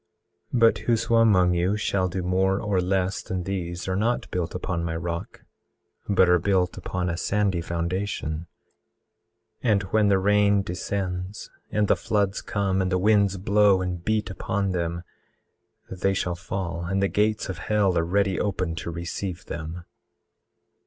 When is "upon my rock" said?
4.55-5.41